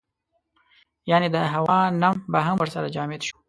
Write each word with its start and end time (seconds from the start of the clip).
یعنې 1.09 1.27
د 1.35 1.37
هوا 1.53 1.79
نم 2.01 2.15
به 2.31 2.39
هم 2.47 2.55
ورسره 2.59 2.93
جامد 2.95 3.21
شو. 3.27 3.35